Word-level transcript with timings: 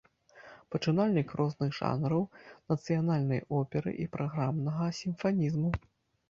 Пачынальнік 0.75 1.33
розных 1.41 1.75
жанраў 1.79 2.23
нацыянальнай 2.73 3.41
оперы 3.59 3.95
і 4.07 4.09
праграмнага 4.17 4.89
сімфанізму. 5.03 5.69